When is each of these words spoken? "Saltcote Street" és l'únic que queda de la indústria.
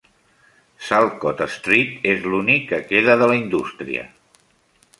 "Saltcote 0.85 1.47
Street" 1.57 2.09
és 2.13 2.25
l'únic 2.31 2.65
que 2.73 2.79
queda 2.89 3.19
de 3.23 3.31
la 3.33 3.39
indústria. 3.43 4.07